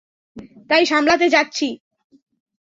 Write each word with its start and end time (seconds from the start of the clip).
তাই 0.69 0.83
সামলাতে 0.85 1.27
যাচ্ছি। 1.29 1.67